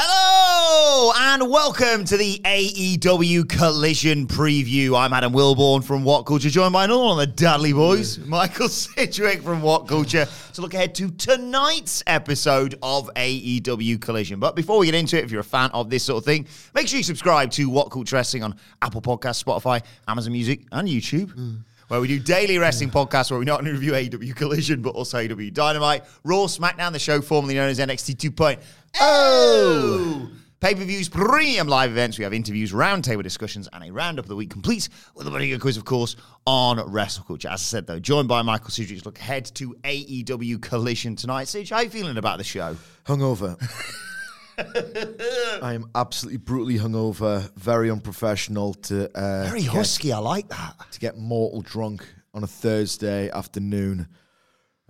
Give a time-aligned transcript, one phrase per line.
[0.00, 4.96] Hello and welcome to the AEW Collision preview.
[4.96, 8.68] I'm Adam Wilbourn from What Culture, joined by another one of the Dudley Boys, Michael
[8.68, 14.38] Sidgwick from What Culture, to look ahead to tonight's episode of AEW Collision.
[14.38, 16.46] But before we get into it, if you're a fan of this sort of thing,
[16.74, 20.86] make sure you subscribe to What Culture Wrestling on Apple Podcasts, Spotify, Amazon Music, and
[20.86, 21.34] YouTube.
[21.34, 21.64] Mm.
[21.88, 25.18] Where we do daily wrestling podcasts where we not only review AEW Collision but also
[25.18, 28.60] AEW Dynamite, Raw, SmackDown, the show formerly known as NXT 2.0.
[29.00, 29.00] Oh!
[29.00, 30.30] oh!
[30.60, 32.18] Pay per views, premium live events.
[32.18, 35.56] We have interviews, roundtable discussions, and a roundup of the week, complete with a video
[35.56, 37.48] quiz, of course, on Wrestle Culture.
[37.48, 41.46] As I said, though, joined by Michael Sidgwick, look ahead to AEW Collision tonight.
[41.46, 42.76] Sidge, how are you feeling about the show?
[43.06, 43.56] hungover.
[45.62, 50.12] I am absolutely brutally hungover, very unprofessional to uh, Very get, husky.
[50.12, 50.74] I like that.
[50.92, 54.08] to get mortal drunk on a Thursday afternoon.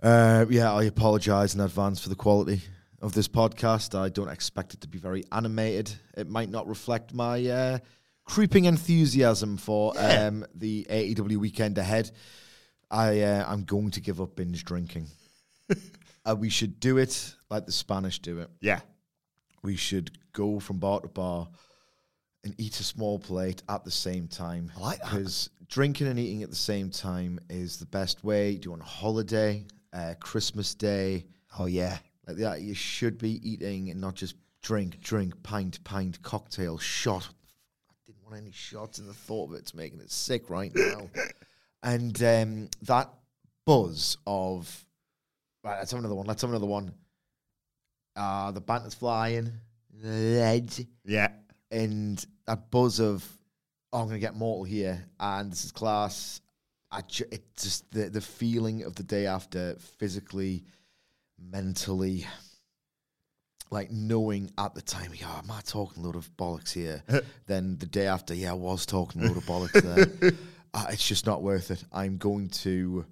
[0.01, 2.61] Uh, yeah, I apologise in advance for the quality
[3.01, 3.97] of this podcast.
[3.97, 5.91] I don't expect it to be very animated.
[6.17, 7.79] It might not reflect my uh,
[8.25, 10.27] creeping enthusiasm for Yeah.
[10.27, 12.11] um, the AEW weekend ahead.
[12.89, 15.07] I uh, I'm going to give up binge drinking.
[16.25, 18.79] uh, we should do it like the Spanish do it Yeah.
[19.63, 21.47] We should go from bar to bar
[22.43, 24.71] and eat a small plate at the same time.
[24.77, 25.11] I like that.
[25.11, 28.55] Because drinking and eating at the same time is the best way.
[28.55, 31.25] Do on a holiday, uh, Christmas Day,
[31.57, 31.97] Oh, yeah.
[32.27, 32.61] like that.
[32.61, 37.27] You should be eating and not just drink, drink, pint, pint, cocktail, shot.
[37.89, 41.09] I didn't want any shots, and the thought of it's making it sick right now.
[41.83, 43.09] and um, that
[43.65, 44.85] buzz of
[45.63, 46.25] right, let's have another one.
[46.27, 46.93] Let's have another one.
[48.19, 49.49] Uh, the banter's flying,
[50.01, 51.29] the lead, Yeah.
[51.71, 53.25] and that buzz of
[53.93, 56.41] oh, I'm gonna get mortal here, and this is class.
[56.91, 60.63] I ju- it just the the feeling of the day after, physically,
[61.39, 62.25] mentally,
[63.71, 67.03] like knowing at the time, yeah, am I talking a load of bollocks here?
[67.47, 70.31] then the day after, yeah, I was talking a load of bollocks there.
[70.73, 71.83] Uh, it's just not worth it.
[71.93, 73.05] I'm going to.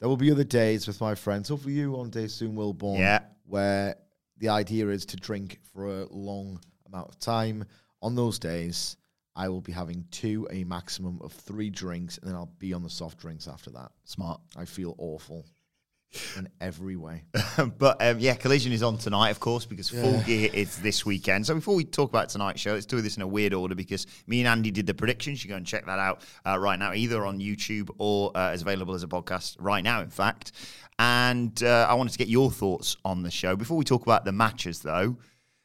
[0.00, 1.48] There will be other days with my friends.
[1.48, 2.98] Hopefully, you one day soon Wilbourn.
[2.98, 3.20] Yeah.
[3.44, 3.96] Where
[4.38, 7.64] the idea is to drink for a long amount of time.
[8.02, 8.96] On those days,
[9.34, 12.82] I will be having two, a maximum of three drinks, and then I'll be on
[12.82, 13.92] the soft drinks after that.
[14.04, 14.40] Smart.
[14.56, 15.44] I feel awful
[16.36, 17.24] in every way.
[17.78, 21.46] but um, yeah, Collision is on tonight, of course, because Full Gear is this weekend.
[21.46, 24.06] So before we talk about tonight's show, let's do this in a weird order because
[24.26, 25.44] me and Andy did the predictions.
[25.44, 28.62] You go and check that out uh, right now, either on YouTube or uh, is
[28.62, 30.52] available as a podcast right now, in fact.
[30.98, 33.54] And uh, I wanted to get your thoughts on the show.
[33.56, 35.16] Before we talk about the matches, though,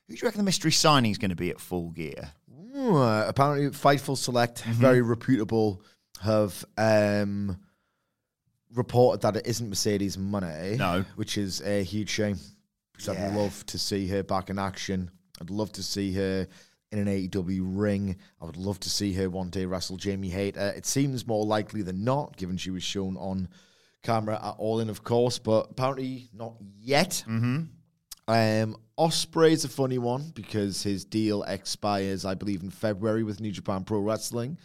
[0.07, 2.33] who do you reckon the mystery signing is going to be at Full Gear?
[2.75, 4.71] Ooh, uh, apparently, Fightful Select, Mm-hmm.
[4.73, 5.81] very reputable,
[6.21, 7.57] have um,
[8.73, 10.77] reported that it isn't Mercedes Moné.
[10.77, 11.05] No.
[11.15, 12.37] which is a huge shame.
[12.93, 15.09] Because I'd love to see her back in action.
[15.39, 16.47] I'd love to see her
[16.91, 18.17] in an AEW ring.
[18.41, 20.73] I would love to see her one day wrestle Jamie Hayter.
[20.75, 23.47] It seems more likely than not, given she was shown on
[24.01, 27.23] camera at All In, of course, but apparently not yet.
[27.27, 27.63] Mm-hmm.
[28.27, 33.51] Um, Ospreay's a funny one because his deal expires, I believe, in February with New
[33.51, 34.57] Japan Pro Wrestling.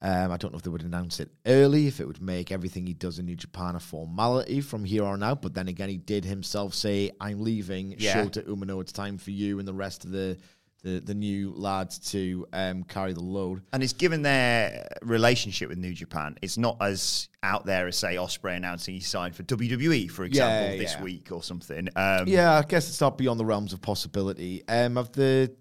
[0.00, 2.86] Um, I don't know if they would announce it early, if it would make everything
[2.86, 5.42] he does in New Japan a formality from here on out.
[5.42, 8.24] But then again, he did himself say, "I'm leaving." Yeah.
[8.24, 10.38] Shota Umino, it's time for you and the rest of the
[10.82, 13.62] the, the new lads to um, carry the load.
[13.72, 18.16] And it's given their relationship with New Japan, it's not as out there as, say,
[18.16, 21.02] Ospreay announcing he signed for WWE, for example, Yeah, this yeah.
[21.02, 21.88] week or something.
[21.96, 24.62] Um, Yeah, I guess it's not beyond the realms of possibility.
[24.68, 25.54] Um, of the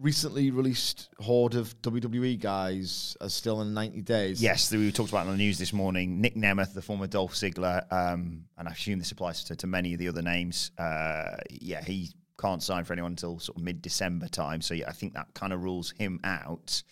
[0.00, 4.42] recently released horde of WWE guys are still in 90 days.
[4.42, 6.20] Yes, we talked about it on the news this morning.
[6.20, 9.92] Nick Nemeth, the former Dolph Ziggler, um, and I assume this applies to, to many
[9.92, 10.70] of the other names.
[10.78, 12.10] Uh, yeah, he
[12.44, 14.60] can't sign for anyone until sort of mid December time.
[14.60, 16.82] So yeah, I think that kind of rules him out.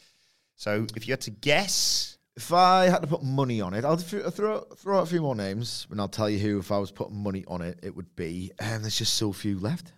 [0.57, 3.99] So if you had to guess, If I had to put money on it, I'll
[3.99, 6.59] th- throw throw out a few more names, and I'll tell you who.
[6.59, 8.53] If I was putting money on it, it would be.
[8.59, 9.93] And there's just so few left.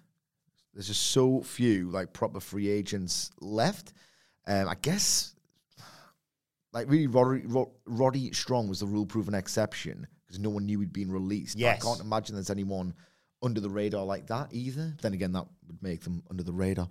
[0.72, 3.92] There's just so few like proper free agents left.
[4.48, 5.36] Um, I guess,
[6.72, 7.44] like really, Roddy,
[7.86, 11.56] Roddy Strong was the rule proven exception because no one knew he'd been released.
[11.56, 11.80] Yes.
[11.80, 12.94] I can't imagine there's anyone
[13.44, 14.94] under the radar like that either.
[15.02, 16.88] Then again, that would make them under the radar.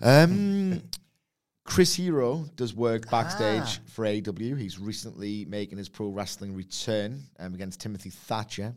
[0.00, 0.82] Um,
[1.64, 4.56] Chris Hero does work backstage for AW.
[4.56, 8.74] He's recently making his pro wrestling return um, against Timothy Thatcher.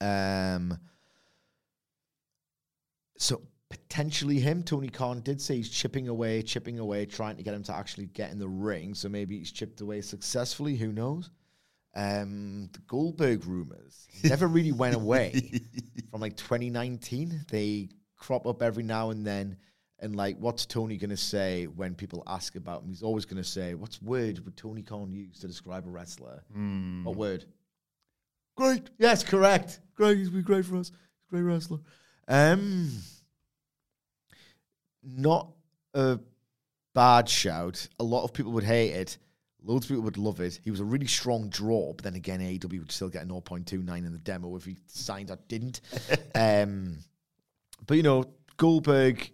[0.00, 0.78] Um,
[3.16, 4.62] so potentially him.
[4.62, 8.06] Tony Khan did say he's chipping away, chipping away, trying to get him to actually
[8.06, 8.94] get in the ring.
[8.94, 10.76] So maybe he's chipped away successfully.
[10.76, 11.30] Who knows?
[11.94, 15.60] Um, the Goldberg rumors never really went away
[16.10, 17.44] from like 2019.
[17.50, 19.56] They crop up every now and then.
[19.98, 22.88] And like, what's Tony gonna say when people ask about him?
[22.88, 26.42] He's always gonna say, "What's word would Tony Khan use to describe a wrestler?"
[27.04, 27.44] What word?
[28.56, 28.90] Great.
[28.98, 29.80] Yes, correct.
[29.94, 30.18] Great.
[30.18, 30.90] He's been great for us.
[31.30, 31.78] Great wrestler.
[32.26, 32.90] Um,
[35.04, 35.52] not
[35.94, 36.18] a
[36.94, 37.86] bad shout.
[38.00, 39.18] A lot of people would hate it.
[39.64, 40.58] Loads of people would love it.
[40.64, 43.96] He was a really strong draw, but then again, AEW would still get a 0.29
[43.96, 45.80] in the demo if he signed or didn't.
[46.34, 46.98] um,
[47.86, 48.24] but you know,
[48.56, 49.30] Goldberg,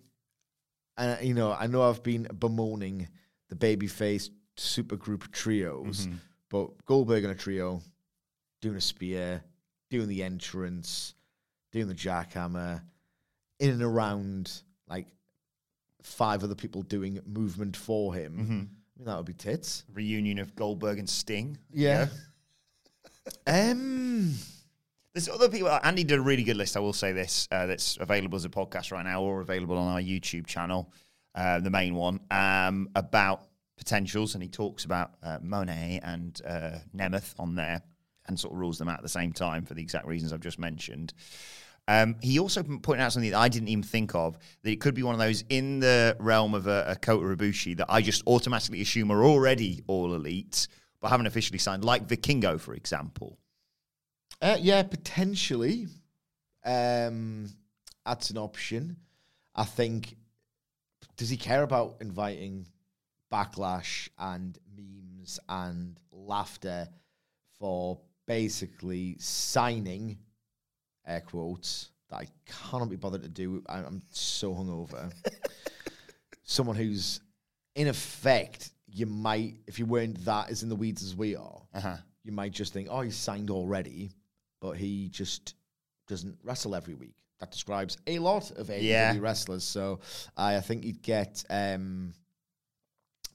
[0.97, 3.09] and you know, I know I've been bemoaning
[3.49, 6.07] the babyface supergroup trios,
[6.51, 7.81] but Goldberg in a trio,
[8.61, 9.43] doing a spear,
[9.91, 11.15] doing the entrance,
[11.73, 12.83] doing the jackhammer,
[13.61, 14.53] in and around
[14.89, 15.07] like
[16.03, 18.71] five other people doing movement for him.
[18.99, 19.85] I mean, that would be tits.
[19.93, 21.59] reunion of Goldberg and Sting.
[21.73, 22.09] Yeah.
[23.47, 24.35] um.
[25.15, 25.71] There's other people.
[25.83, 26.77] Andy did a really good list.
[26.77, 27.49] I will say this.
[27.51, 30.93] Uh, that's available as a podcast right now, or available on our YouTube channel,
[31.35, 33.47] uh, the main one, um, about
[33.77, 37.83] potentials, and he talks about uh, Moné and uh, Nemeth on there,
[38.27, 40.41] and sort of rules them out at the same time for the exact reasons I've
[40.41, 41.15] just mentioned.
[41.89, 44.95] Um, he also pointed out something that I didn't even think of that it could
[44.95, 48.23] be one of those in the realm of a, a Kota Ibushi that I just
[48.27, 50.69] automatically assume are already all elite,
[51.01, 53.39] but haven't officially signed, like Vikingo, for example.
[54.43, 55.87] Uh, yeah, potentially.
[56.63, 57.49] Um,
[58.05, 58.99] that's an option.
[59.55, 60.15] I think.
[61.17, 62.67] Does he care about inviting
[63.33, 66.87] backlash and memes and laughter
[67.59, 70.19] for basically signing
[71.09, 73.63] air quotes that I cannot be bothered to do?
[73.69, 75.13] I- I'm so hungover.
[76.45, 77.21] Someone who's
[77.75, 81.61] in effect, you might, if you weren't that as in the weeds as we are,
[81.75, 81.97] Uh-huh.
[82.25, 84.11] you might just think, oh, he's signed already,
[84.61, 85.55] but he just
[86.07, 87.15] doesn't wrestle every week.
[87.39, 89.17] That describes a lot of AEW Yeah.
[89.21, 89.63] wrestlers.
[89.63, 90.01] So
[90.37, 92.15] I, I think he'd get um,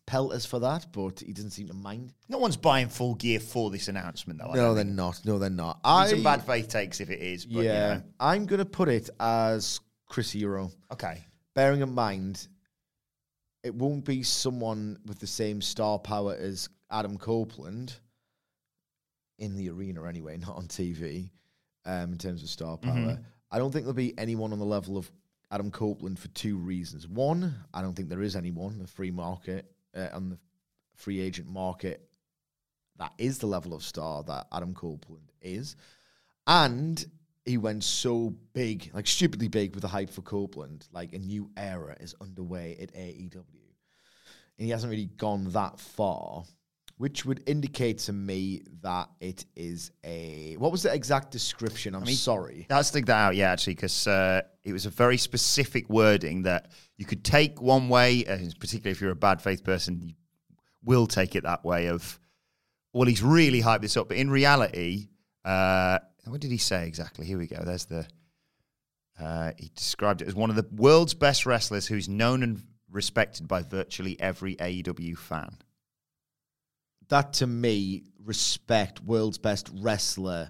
[0.06, 2.14] pelters for that, but he doesn't seem to mind.
[2.30, 4.52] No one's buying full gear for this announcement, though.
[4.52, 4.96] I no, don't they're think.
[4.96, 5.22] not.
[5.26, 5.80] No, they're not.
[5.84, 7.46] I, some bad faith takes if it is.
[7.46, 8.04] But, yeah, You know.
[8.20, 10.72] I'm going to put it as Chris Hero.
[10.92, 11.22] Okay.
[11.56, 12.48] bearing in mind
[13.64, 17.96] it won't be someone with the same star power as Adam Copeland
[19.40, 21.30] in the arena anyway, not on TV,
[21.86, 23.18] um, in terms of star power.
[23.52, 25.10] I don't think there'll be anyone on the level of
[25.52, 27.08] Adam Copeland for two reasons.
[27.08, 30.38] One, I don't think there is anyone in the free market, uh, on the
[30.96, 32.08] free agent market,
[32.98, 35.76] that is the level of star that Adam Copeland is.
[36.46, 37.04] And
[37.46, 40.88] he went so big, like stupidly big with the hype for Copeland.
[40.92, 43.36] Like a new era is underway at AEW.
[43.36, 46.44] And he hasn't really gone that far,
[47.04, 50.56] which would indicate to me that it is a.
[50.58, 51.96] What was the exact description?
[51.96, 52.66] I'm mean, sorry.
[52.70, 56.72] Let's dig that out, yeah, actually, because uh, it was a very specific wording that
[56.96, 60.14] you could take one way, uh, particularly if you're a bad faith person, you
[60.82, 62.18] will take it that way of,
[62.94, 64.08] well, he's really hyped this up.
[64.08, 65.10] But in reality,
[65.44, 67.26] uh, what did he say exactly?
[67.26, 67.62] Here we go.
[67.66, 68.08] There's the.
[69.20, 73.46] Uh, he described it as one of the world's best wrestlers who's known and respected
[73.46, 75.58] by virtually every AEW fan.
[77.14, 80.50] That to me, respect, world's best wrestler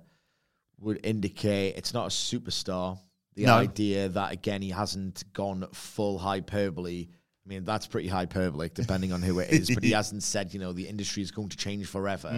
[0.79, 2.97] would indicate it's not a superstar.
[3.35, 3.57] The No.
[3.57, 7.07] idea that, again, he hasn't gone full hyperbole.
[7.09, 10.59] I mean, that's pretty hyperbolic depending on who it is, but he hasn't said, you
[10.61, 12.29] know, the industry is going to change forever.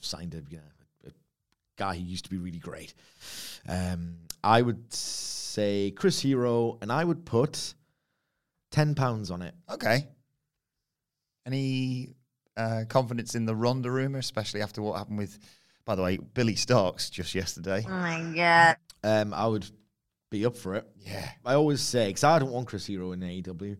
[0.00, 1.10] Signed a, you know, a
[1.76, 2.94] guy who used to be really great.
[3.68, 7.74] Um, I would say Chris Hero, and I would put
[8.70, 9.54] Ten pounds on it.
[9.68, 10.06] Okay.
[11.46, 12.14] Any
[12.56, 15.38] uh, confidence in the Ronda rumor, especially after what happened with,
[15.84, 17.84] by the way, Billy Starks just yesterday?
[17.86, 18.76] Oh my god.
[19.02, 19.66] Um, I would
[20.30, 20.88] be up for it.
[21.00, 21.28] Yeah.
[21.44, 23.76] I always say because I don't want Chris Hero in AEW.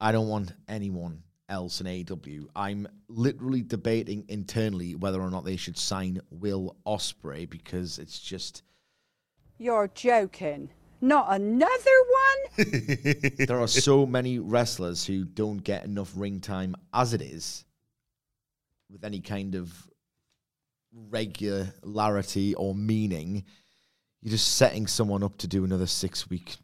[0.00, 2.46] I don't want anyone else in AEW.
[2.54, 8.62] I'm literally debating internally whether or not they should sign Will Ospreay because it's just
[9.58, 10.70] You're joking.
[11.00, 11.70] Not another
[12.56, 12.66] one?
[13.46, 17.64] there are so many wrestlers who don't get enough ring time as it is
[18.90, 19.72] with any kind of
[21.10, 23.44] regularity or meaning.
[24.22, 26.56] You're just setting someone up to do another six week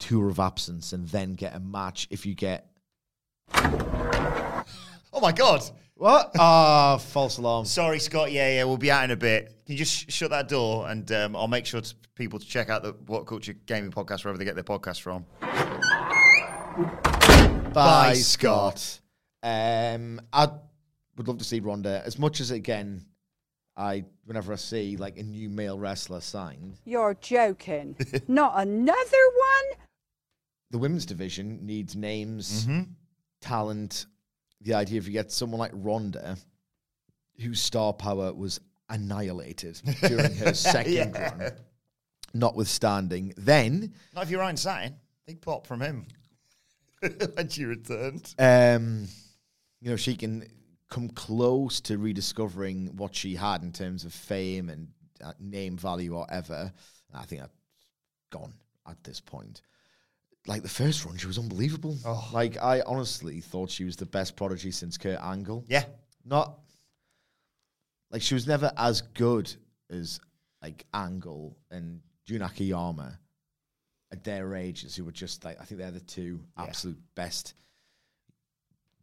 [0.00, 2.68] tour of absence and then get a match if you get
[5.16, 5.62] Oh my God.
[5.94, 6.32] what?
[6.38, 7.64] Ah, false alarm.
[7.66, 8.32] Sorry, Scott.
[8.32, 9.46] Yeah, yeah, we'll be out in a bit.
[9.66, 12.46] Can you just sh- shut that door and um, I'll make sure to people to
[12.46, 15.24] check out the What Culture Gaming podcast wherever they get their podcast from.
[17.72, 18.78] Bye, Scott.
[18.78, 19.00] Scott.
[19.42, 20.48] Um, I
[21.16, 23.04] would love to see Ronda as much as again.
[23.76, 27.96] I whenever I see like a new male wrestler signed, You're joking.
[28.28, 29.78] Not another one?
[30.70, 32.82] the women's division needs names, Mm-hmm.
[33.40, 34.06] talent.
[34.60, 36.36] The idea if you get someone like Ronda,
[37.40, 41.52] whose star power was annihilated during her second run,
[42.32, 44.94] notwithstanding, then Not if you're Ryan Satin.
[45.26, 46.06] Big pop from him
[47.34, 48.34] when she returned.
[48.38, 49.06] um,
[49.80, 50.46] you know, she can
[50.90, 54.88] come close to rediscovering what she had in terms of fame and
[55.22, 56.72] uh, name value or ever.
[57.12, 57.52] I think that's
[58.30, 58.54] gone
[58.88, 59.62] at this point.
[60.46, 61.96] Like the first run, she was unbelievable.
[62.32, 65.64] Like I honestly thought she was the best prodigy since Kurt Angle.
[65.68, 65.84] Yeah.
[66.24, 66.58] Not
[68.10, 69.54] like she was never as good
[69.90, 70.20] as
[70.62, 73.18] like Angle and Jun Akiyama
[74.12, 77.54] at their ages, who were just like I think they're the two absolute best,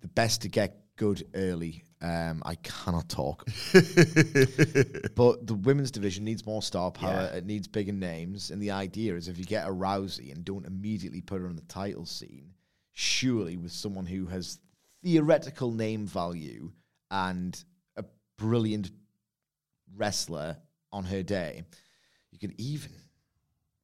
[0.01, 1.83] the best to get good early.
[1.99, 7.27] Um, I cannot talk, but the women's division needs more star power.
[7.31, 7.37] Yeah.
[7.37, 10.67] It needs bigger names, and the idea is if you get a Rousey and don't
[10.67, 12.53] immediately put her on the title scene,
[12.91, 14.59] surely with someone who has
[15.03, 16.71] theoretical name value
[17.09, 17.63] and
[17.97, 18.03] a
[18.37, 18.91] brilliant
[19.95, 20.55] wrestler
[20.91, 21.63] on her day,
[22.31, 22.91] you could even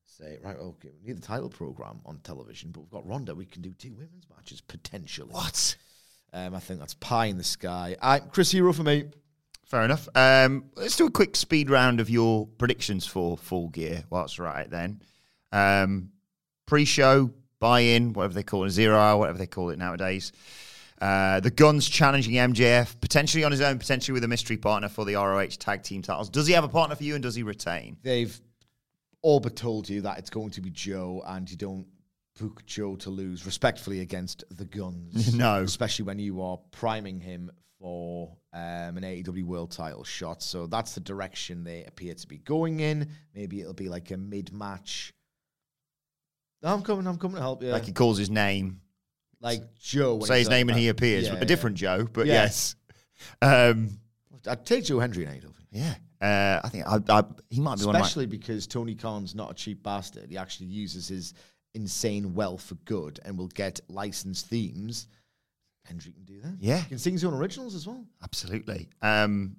[0.06, 3.34] say, right, okay, we need the title program on television, but we've got Ronda.
[3.34, 5.32] We can do two women's matches potentially.
[5.32, 5.76] What?
[6.38, 7.96] Um, I think that's pie in the sky.
[8.00, 9.06] I, Chris Hero for me.
[9.66, 10.08] Fair enough.
[10.14, 14.04] Um, let's do a quick speed round of your predictions for Full Gear.
[14.12, 15.02] Whilst we're at it, then
[15.52, 16.12] um,
[16.68, 20.32] pre-show, buy-in, whatever they call it, zero hour, whatever they call it nowadays.
[21.02, 25.06] Uh, the Guns challenging MJF, potentially on his own, potentially with a mystery partner for
[25.06, 26.30] the ROH tag team titles.
[26.30, 27.98] Does he have a partner for you, and does he retain?
[28.04, 28.40] They've
[29.24, 31.88] all but told you that it's going to be Joe, and you don't
[32.40, 35.34] book Joe to lose respectfully against the Guns.
[35.36, 35.62] No.
[35.64, 40.42] especially when you are priming him for um, an AEW World Title shot.
[40.42, 43.10] So that's the direction they appear to be going in.
[43.36, 45.14] Maybe it'll be like a mid-match.
[46.64, 47.06] I'm coming.
[47.06, 47.70] I'm coming to help you.
[47.70, 48.82] Like he calls his name,
[49.42, 50.20] like Joe.
[50.22, 51.28] say his name, and he appears.
[51.28, 52.34] Yeah, a different Joe, but Yeah.
[52.34, 52.76] yes.
[53.42, 54.00] Um.
[54.48, 55.54] I'd take Joe Hendry in AEW.
[55.72, 58.06] yeah, uh, I think I, I, he might be one of my.
[58.06, 60.32] Especially because Tony Khan's not a cheap bastard.
[60.32, 61.34] He actually uses his
[61.74, 65.08] insane well for good and will get licensed themes.
[65.86, 66.56] Hendry can do that.
[66.60, 66.80] Yeah.
[66.80, 68.04] He can sing his own originals as well.
[68.24, 68.90] Absolutely.
[69.02, 69.58] Um,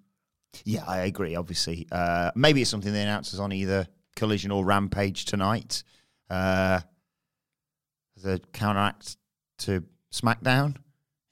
[0.64, 1.36] yeah, I agree.
[1.36, 3.86] Obviously, uh, maybe it's something they announces on either
[4.16, 5.82] Collision or Rampage tonight
[6.30, 6.80] uh,
[8.16, 9.16] as a counteract
[9.58, 10.76] to SmackDown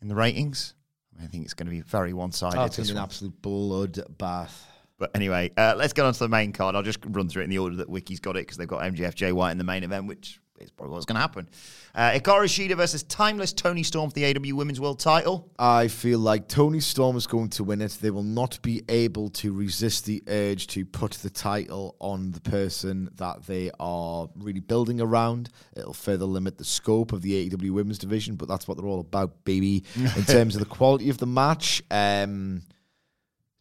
[0.01, 0.75] in the ratings.
[1.13, 2.61] I, mean, I think it's going to be very one-sided.
[2.67, 4.53] It's going to be an absolute bloodbath.
[4.99, 6.75] But anyway, uh, let's get on to the main card.
[6.75, 8.83] I'll just run through it in the order that Wiki's got it because they've got
[8.83, 11.49] MJF Jay White in the main event, which is probably what's going to happen.
[11.95, 15.51] Uh, Hikaru Shida versus Timeless Toni Storm for the AW Women's World Title.
[15.59, 17.99] I feel like Toni Storm is going to win it.
[18.01, 22.41] They will not be able to resist the urge to put the title on the
[22.41, 25.51] person that they are really building around.
[25.77, 29.01] It'll further limit the scope of the AEW women's division, but that's what they're all
[29.01, 29.85] about, baby.
[29.95, 32.63] In terms of the quality of the match, um,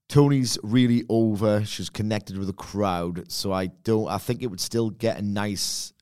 [0.08, 1.66] Toni's really over.
[1.66, 4.08] She's connected with the crowd, so I don't.
[4.08, 5.94] I think it would still get a nice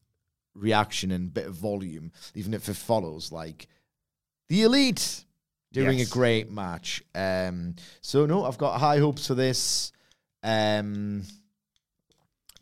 [0.55, 3.67] reaction and bit of volume, even if it follows like
[4.49, 5.25] the elite
[5.71, 6.09] doing Yes.
[6.09, 7.01] a great match.
[7.15, 9.91] Um, so no, I've got high hopes for this.
[10.43, 11.23] Um,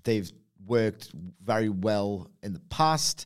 [0.03, 0.31] they've
[0.65, 1.11] worked
[1.43, 3.25] very well in the past.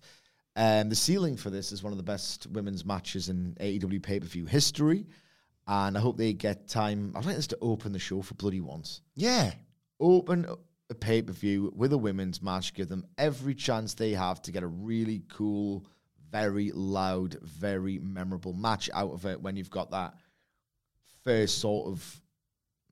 [0.55, 4.19] Um, the ceiling for this is one of the best women's matches in AEW pay
[4.19, 5.05] per view history,
[5.67, 7.11] and I hope they get time.
[7.15, 9.01] I'd like this to open the show for bloody once.
[9.15, 9.53] Yeah.
[9.99, 10.45] Open
[10.89, 14.51] a pay per view with a women's match, give them every chance they have to
[14.51, 15.85] get a really cool
[16.31, 20.15] very loud, very memorable match out of it when you've got that
[21.23, 22.21] first sort of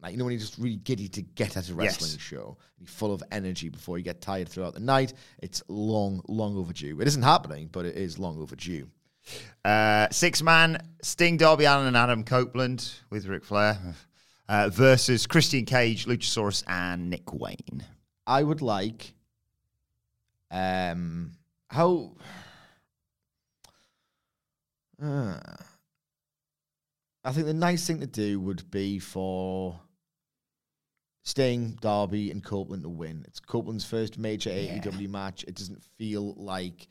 [0.01, 2.19] like you know when you're just really giddy to get at a wrestling Yes.
[2.21, 5.13] show, you're full of energy before you get tired throughout the night.
[5.39, 7.00] It's long, long overdue.
[7.00, 8.89] It isn't happening, but it is long overdue.
[9.63, 13.77] Uh, six man Sting, Darby Allin, and Adam Copeland with Ric Flair
[14.50, 17.85] uh, versus Christian Cage, Luchasaurus, and Nick Wayne.
[18.27, 19.13] I would like
[20.51, 21.31] um
[21.69, 22.12] how
[25.01, 25.38] Uh,
[27.25, 29.79] I think the nice thing to do would be for
[31.23, 33.23] Sting, Darby, and Copeland to win.
[33.27, 35.43] It's Copeland's first major AEW match.
[35.45, 36.88] It doesn't feel like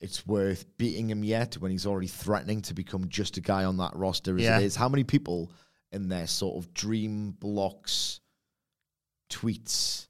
[0.00, 3.76] it's worth beating him yet when he's already threatening to become just a guy on
[3.78, 4.58] that roster as Yeah.
[4.58, 4.76] it is.
[4.76, 5.50] How many people
[5.94, 8.20] in their sort of dream blocks
[9.30, 10.08] tweets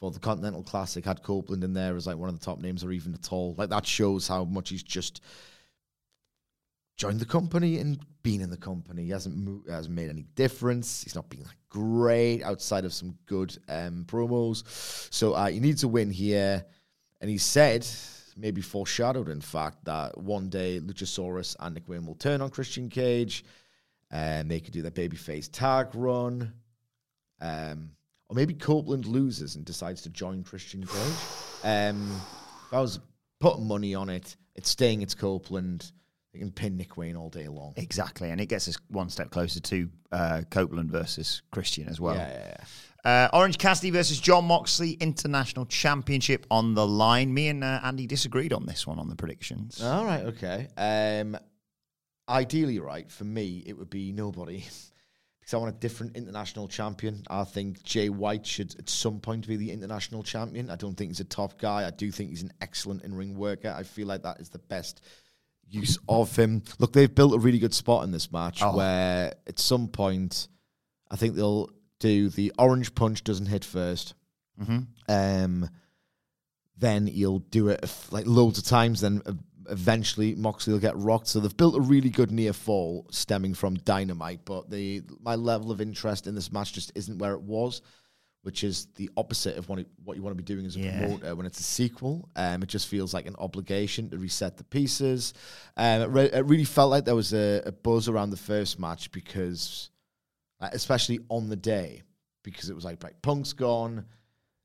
[0.00, 2.82] for the Continental Classic had Copeland in there as like one of the top names
[2.82, 3.54] or even at all?
[3.56, 5.20] Like that shows how much he's just
[6.96, 9.04] joined the company and been in the company.
[9.04, 11.02] He hasn't mo- hasn't made any difference.
[11.02, 14.66] He's not been like great outside of some good um, promos.
[15.12, 16.64] So uh, he needs a win here.
[17.20, 17.86] And he said,
[18.36, 22.88] maybe foreshadowed, in fact, that one day Luchasaurus and Nick Wayne will turn on Christian
[22.88, 23.44] Cage,
[24.12, 26.52] and they could do their babyface tag run.
[27.40, 27.90] Um,
[28.28, 31.14] or maybe Copeland loses and decides to join Christian Cage.
[31.64, 32.10] Um,
[32.66, 33.00] if I was
[33.40, 35.02] putting money on it, it's Sting.
[35.02, 35.90] It's Copeland.
[36.32, 37.74] They can pin Nick Wayne all day long.
[37.76, 42.14] Exactly, and it gets us one step closer to uh, Copeland versus Christian as well.
[42.14, 42.64] Yeah, yeah, yeah.
[43.04, 47.34] Uh, Orange Cassidy versus Jon Moxley, International Championship on the line.
[47.34, 49.82] Me and uh, Andy disagreed on this one on the predictions.
[49.82, 50.68] All right, okay.
[50.78, 51.36] Um,
[52.28, 54.58] ideally, right for me, it would be nobody
[55.40, 57.22] because I want a different international champion.
[57.28, 60.70] I think Jay White should at some point be the international champion.
[60.70, 61.86] I don't think he's a top guy.
[61.86, 63.74] I do think he's an excellent in ring worker.
[63.76, 65.00] I feel like that is the best
[65.68, 66.62] use of him.
[66.78, 68.76] Look, they've built a really good spot in this match Oh.
[68.76, 70.48] where at some point,
[71.10, 74.14] I think they'll do the orange punch doesn't hit 1st
[75.08, 75.68] Um,
[76.78, 79.00] then you'll do it like loads of times.
[79.00, 79.22] Then
[79.70, 81.28] eventually Moxley will get rocked.
[81.28, 84.40] So they've built a really good near fall stemming from Dynamite.
[84.44, 87.82] But the my level of interest in this match just isn't where it was,
[88.42, 90.80] which is the opposite of what, it, what you want to be doing as a
[90.80, 90.98] Yeah.
[90.98, 92.28] promoter when it's a sequel.
[92.36, 95.32] Um, it just feels like an obligation to reset the pieces.
[95.76, 98.78] Um, it, re- it really felt like there was a, a buzz around the first
[98.80, 99.90] match because,
[100.60, 102.02] uh, especially on the day,
[102.42, 104.04] because it was like, right, Punk's gone.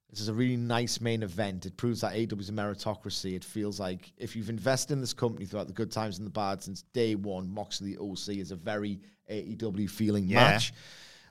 [0.09, 1.65] This is a really nice main event.
[1.65, 3.35] It proves that AW is a meritocracy.
[3.35, 6.31] It feels like if you've invested in this company throughout the good times and the
[6.31, 10.51] bad since day one, Moxley OC is a very AEW feeling Yeah.
[10.51, 10.73] match.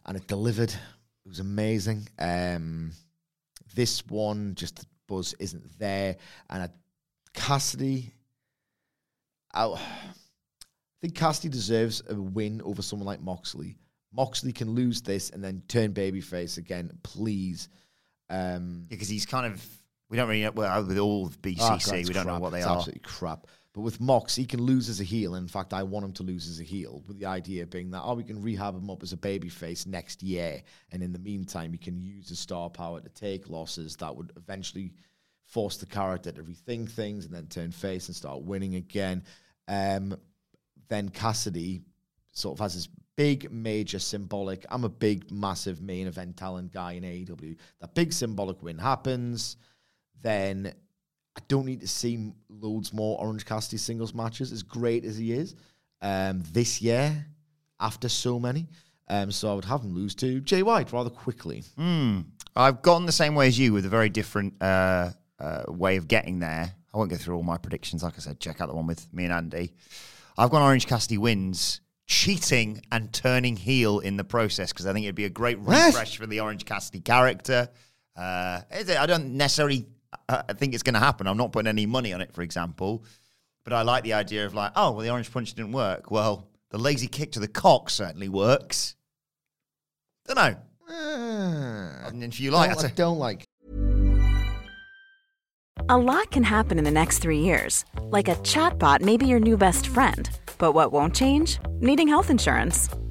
[0.05, 0.71] And it delivered.
[0.71, 2.07] It was amazing.
[2.19, 2.93] Um,
[3.75, 6.17] this one, just the buzz isn't there.
[6.51, 6.71] And
[7.33, 8.13] Cassidy,
[9.55, 9.81] I, I
[11.01, 13.77] think Cassidy deserves a win over someone like Moxley.
[14.13, 17.69] Moxley can lose this and then turn babyface again, please.
[18.29, 19.65] Um, Because he's kind of,
[20.09, 22.51] we don't really know, well, with all of BCC, ah, God, we don't know what
[22.51, 22.77] they it's are.
[22.77, 23.47] absolutely crap.
[23.73, 25.35] But with Mox, he can lose as a heel.
[25.35, 28.03] In fact, I want him to lose as a heel, with the idea being that,
[28.03, 30.63] oh, we can rehab him up as a babyface next year.
[30.93, 34.33] And in the meantime, he can use his star power to take losses that would
[34.37, 34.95] eventually
[35.45, 39.23] force the character to rethink things and then turn face and start winning again.
[39.69, 40.17] Um,
[40.89, 41.83] then Cassidy
[42.33, 44.65] sort of has this big, major symbolic.
[44.71, 47.57] I'm a big, massive main event talent guy in AEW.
[47.81, 49.57] That big symbolic win happens.
[50.23, 50.73] Then
[51.37, 55.33] I don't need to see loads more Orange Cassidy singles matches, as great as he
[55.33, 55.55] is
[56.03, 57.27] um, this year
[57.81, 58.69] after so many.
[59.09, 61.65] Um, so I would have him lose to Jay White rather quickly.
[61.77, 62.21] Hmm.
[62.55, 66.09] I've gone the same way as you with a very different uh, uh, way of
[66.09, 66.73] getting there.
[66.93, 68.03] I won't go through all my predictions.
[68.03, 69.75] Like I said, check out the one with me and Andy.
[70.39, 75.05] I've gone Orange Cassidy wins, cheating and turning heel in the process because I think
[75.05, 75.87] it'd be a great What?
[75.87, 77.69] refresh for the Orange Cassidy character.
[78.17, 79.87] Uh, is it- I don't necessarily
[80.29, 81.27] uh, I think it's going to happen.
[81.27, 83.05] I'm not putting any money on it, for example.
[83.65, 86.11] But I like the idea of like, oh, well, the orange punch didn't work.
[86.11, 88.95] Well, the lazy kick to the cock certainly works.
[90.27, 90.57] Don't know.
[90.89, 93.45] Ah, And if you like, don't- that's I a- don't like.
[95.89, 97.85] A lot can happen in the next three years.
[98.01, 100.29] Like a chatbot may be your new best friend.
[100.59, 101.59] But what won't change?
[101.81, 102.89] Needing health insurance.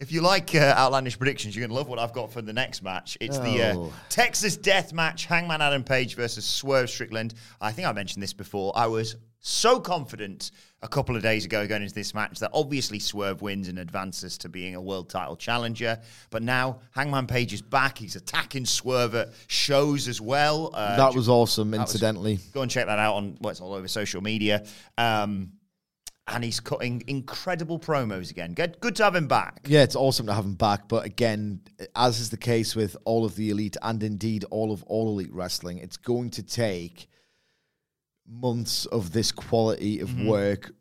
[0.00, 2.52] If you like uh, outlandish predictions, you're going to love what I've got for the
[2.52, 3.16] next match.
[3.20, 3.92] It's the uh, Oh.
[4.08, 7.34] Texas Death Match, Hangman Adam Page versus Swerve Strickland.
[7.60, 8.72] I think I mentioned this before.
[8.76, 10.50] I was so confident
[10.82, 14.36] a couple of days ago going into this match that obviously Swerve wins and advances
[14.38, 15.98] to being a world title challenger.
[16.30, 17.98] But now Hangman Page is back.
[17.98, 20.70] He's attacking Swerve at shows as well.
[20.74, 22.38] Uh, that was awesome, was- incidentally.
[22.52, 24.64] Go and check that out on what's all over social media.
[24.96, 25.52] Um,
[26.28, 28.52] and he's cutting incredible promos again.
[28.54, 29.60] Good, good to have him back.
[29.66, 30.88] Yeah, it's awesome to have him back.
[30.88, 31.60] But again,
[31.96, 35.32] as is the case with all of the elite and indeed all of all elite
[35.32, 37.08] wrestling, it's going to take
[38.26, 40.28] months of this quality of Mm-hmm.
[40.28, 40.72] work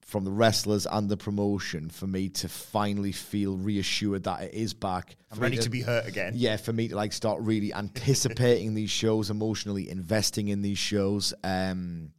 [0.00, 4.74] from the wrestlers and the promotion for me to finally feel reassured that it is
[4.74, 5.16] back.
[5.30, 6.34] I'm ready to be hurt again.
[6.36, 11.32] Yeah, for me to like start really anticipating these shows, emotionally investing in these shows.
[11.42, 12.10] Um,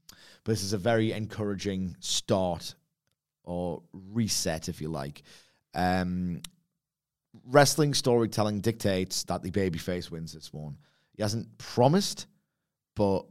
[0.43, 2.75] but this is a very encouraging start
[3.43, 5.23] or reset, if you like.
[5.73, 6.41] Um,
[7.45, 10.77] wrestling storytelling dictates that the babyface wins this one.
[11.15, 12.27] He hasn't promised,
[12.95, 13.25] but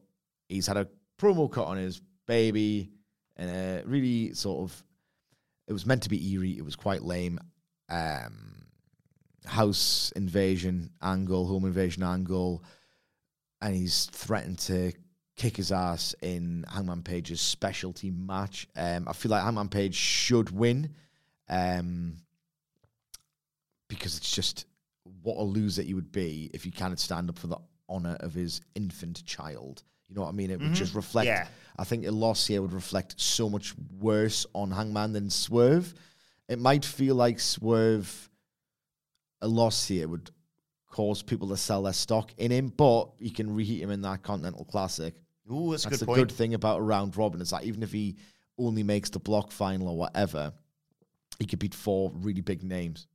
[0.49, 2.91] he's had a promo cut on his baby,
[3.37, 4.85] and uh, really sort of.
[5.69, 6.59] It was meant to be eerie.
[6.59, 7.39] It was quite lame.
[7.89, 8.65] Um,
[9.45, 12.65] house invasion angle, home invasion angle,
[13.61, 14.93] and he's threatened to
[15.43, 18.69] kick his ass in Hangman Page's specialty match.
[18.77, 20.95] Um, I feel like Hangman Page should win,
[21.49, 22.19] um,
[23.89, 24.67] because it's just
[25.23, 28.33] what a loser he would be if he can't stand up for the honor of
[28.35, 29.83] his infant child.
[30.09, 30.53] You know what I mean?
[30.53, 31.27] It would just reflect.
[31.27, 31.49] Yeah.
[31.77, 35.93] I think a loss here would reflect so much worse on Hangman than Swerve.
[36.49, 38.31] It might feel like Swerve,
[39.41, 40.31] a loss here would
[40.89, 44.23] cause people to sell their stock in him, but you can reheat him in that
[44.23, 45.15] Continental Classic.
[45.51, 46.19] Ooh, that's a That's good the point.
[46.19, 48.17] good thing about a round robin is that even if he
[48.59, 50.53] only makes the block final or whatever,
[51.39, 53.07] he could beat four really big names.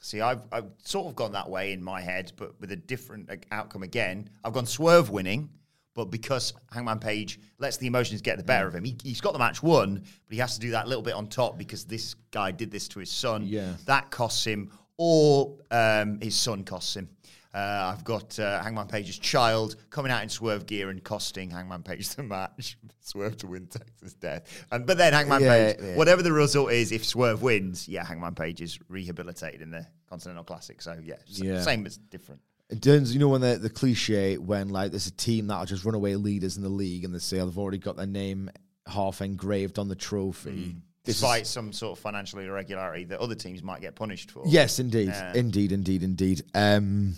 [0.00, 3.30] See, I've, I've sort of gone that way in my head, but with a different
[3.50, 4.28] outcome again.
[4.44, 5.48] I've gone Swerve winning,
[5.94, 9.32] but because Hangman Page lets the emotions get the better of him, he, he's got
[9.32, 12.14] the match won, but he has to do that little bit on top because this
[12.32, 13.46] guy did this to his son.
[13.46, 13.72] Yeah.
[13.86, 17.08] That costs him, or um, his son costs him.
[17.54, 21.84] Uh, I've got uh, Hangman Page's child coming out in Swerve gear and costing Hangman
[21.84, 22.76] Page the match.
[23.00, 24.66] Swerve to win Texas Death.
[24.72, 25.96] And, but then Hangman Yeah, Page, yeah.
[25.96, 30.42] whatever the result is, if Swerve wins, yeah, Hangman Page is rehabilitated in the Continental
[30.42, 30.82] Classic.
[30.82, 31.60] So yeah, Yeah.
[31.62, 32.40] same as different.
[32.70, 35.84] In terms, you know, when the, the cliche when like there's a team that'll just
[35.84, 38.50] run away leaders in the league and they say they've already got their name
[38.88, 40.50] half engraved on the trophy.
[40.50, 44.42] Is- Despite some sort of financial irregularity that other teams might get punished for.
[44.46, 46.42] yes, indeed, indeed, indeed, indeed.
[46.54, 47.14] Um,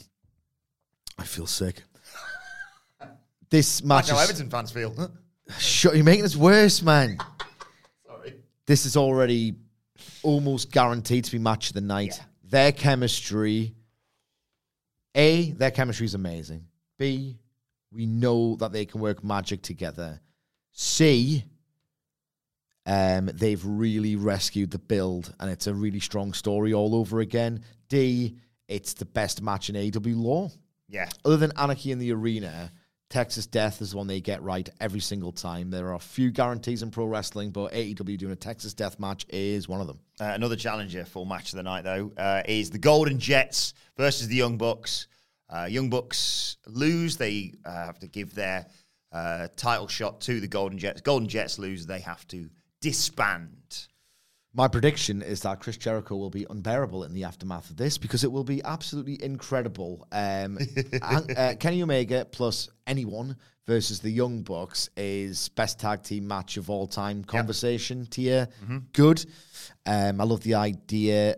[1.18, 1.83] I feel sick.
[3.50, 5.11] this match That's how is Everton fans feel.
[5.59, 7.18] Shut, you're making this worse, man.
[8.07, 8.35] Sorry.
[8.66, 9.55] This is already
[10.22, 12.14] almost guaranteed to be match of the night.
[12.16, 12.24] Yeah.
[12.44, 13.74] Their chemistry,
[15.14, 16.66] A, their chemistry is amazing.
[16.98, 17.38] B,
[17.92, 20.20] we know that they can work magic together.
[20.72, 21.44] C,
[22.85, 27.62] um, they've really rescued the build and it's a really strong story all over again.
[27.88, 28.37] D,
[28.68, 30.50] it's the best match in AW law
[30.88, 31.09] Yeah.
[31.25, 32.72] other than Anarchy in the Arena,
[33.09, 35.70] Texas Death is one they get right every single time.
[35.70, 39.25] There are a few guarantees in pro wrestling, but AEW doing a Texas Death match
[39.29, 40.01] is one of them.
[40.20, 44.27] Uh, another challenger for match of the night, though, uh, is the Golden Jets versus
[44.29, 45.07] the Young Bucks.
[45.49, 47.16] Uh, Young Bucks lose.
[47.16, 48.66] They uh, have to give their
[49.12, 51.01] uh, title shot to the Golden Jets.
[51.01, 51.87] Golden Jets lose.
[51.87, 52.49] They have to
[52.81, 53.87] disband.
[54.56, 58.24] My prediction is that Chris Jericho will be unbearable in the aftermath of this because
[58.24, 60.08] it will be absolutely incredible.
[60.10, 60.58] Um,
[61.02, 66.70] uh, Kenny Omega plus anyone versus the Young Bucks is best tag team match of
[66.70, 68.48] all time conversation tier.
[68.94, 69.26] Good.
[69.84, 71.36] Um, I love the idea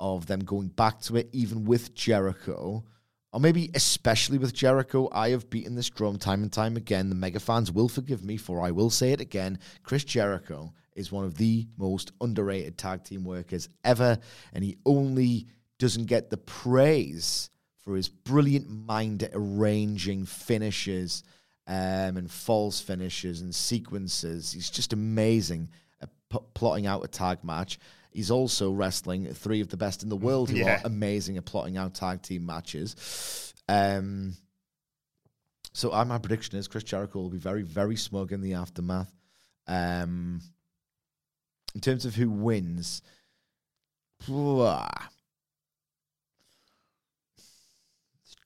[0.00, 2.84] of them going back to it, even with Jericho.
[3.32, 7.10] Or maybe especially with Jericho, I have beaten this drum time and time again.
[7.10, 9.60] The mega fans will forgive me, for I will say it again.
[9.84, 14.18] Chris Jericho is one of the most underrated tag team workers ever,
[14.52, 15.46] and he only
[15.78, 17.50] doesn't get the praise
[17.84, 21.22] for his brilliant mind arranging finishes
[21.68, 24.50] um, and false finishes and sequences.
[24.52, 25.68] He's just amazing
[26.00, 27.78] at p- plotting out a tag match.
[28.10, 30.76] He's also wrestling three of the best in the world who Yeah.
[30.76, 33.52] are amazing at plotting out tag team matches.
[33.68, 34.34] Um,
[35.72, 39.12] so uh, my prediction is Chris Jericho will be very, very smug in the aftermath.
[39.68, 40.40] Um,
[41.76, 43.02] in terms of who wins,
[44.26, 44.88] blah.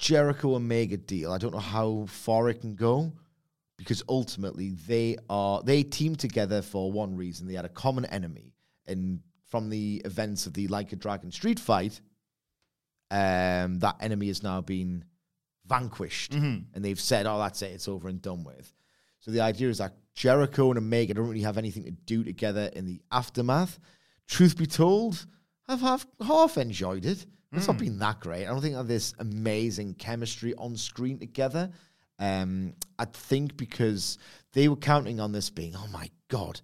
[0.01, 1.31] Jericho Omega deal.
[1.31, 3.12] I don't know how far it can go
[3.79, 7.47] because ultimately they are they teamed together for one reason.
[7.47, 8.53] They had a common enemy,
[8.88, 12.01] and from the events of the Like a Dragon street fight,
[13.12, 15.05] um, that enemy has now been
[15.66, 16.35] vanquished,
[16.75, 17.71] and they've said, "Oh, that's it.
[17.71, 18.75] It's over and done with."
[19.20, 22.70] So the idea is that Jericho and Omega don't really have anything to do together
[22.74, 23.78] in the aftermath.
[24.28, 25.26] Truth be told,
[25.68, 27.26] I've half, half enjoyed it.
[27.52, 28.46] It's not been that great.
[28.46, 31.70] I don't think they have this amazing chemistry on screen together.
[32.20, 34.18] Um, I think because
[34.52, 36.61] they were counting on this being, oh my god,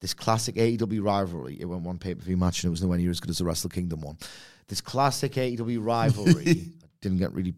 [0.00, 1.56] this classic AEW rivalry.
[1.58, 3.38] It went one pay per view match and it was nowhere near as good as
[3.38, 4.18] the Wrestle Kingdom one.
[4.68, 6.68] This classic AEW rivalry
[7.00, 7.54] didn't get really.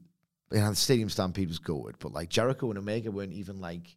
[0.53, 3.97] You know, the Stadium Stampede was good, but like Jericho and Omega weren't even like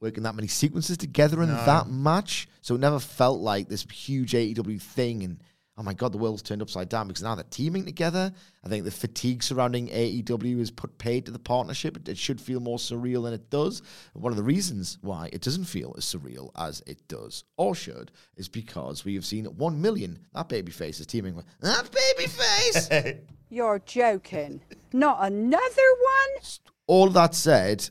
[0.00, 2.48] working that many sequences together in that match.
[2.62, 5.24] So it never felt like this huge AEW thing.
[5.24, 5.42] And
[5.78, 8.32] oh my God, the world's turned upside down because now they're teaming together.
[8.64, 11.96] I think the fatigue surrounding AEW has put paid to the partnership.
[11.96, 13.82] It, it should feel more surreal than it does.
[14.14, 18.10] One of the reasons why it doesn't feel as surreal as it does or should
[18.36, 23.20] is because we have seen 1 million that babyface is teaming with that babyface.
[23.48, 24.60] You're joking.
[24.92, 26.42] Not another one?
[26.88, 27.88] All that said,